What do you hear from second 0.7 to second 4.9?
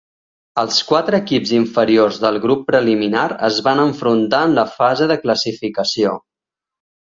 quatre equips inferiors del grup preliminar es van enfrontar en la